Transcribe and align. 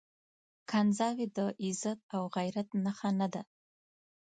کنځاوي 0.69 1.25
د 1.37 1.39
عزت 1.63 1.99
او 2.15 2.21
غيرت 2.35 2.67
نښه 2.83 3.09
نه 3.19 3.27
ده. 3.33 3.41